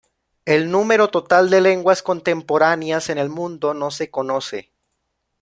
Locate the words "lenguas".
1.61-2.01